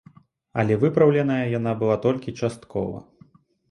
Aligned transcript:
Але 0.63 0.77
выпраўленая 0.85 1.39
яна 1.59 1.77
была 1.85 2.01
толькі 2.09 2.37
часткова. 2.43 3.09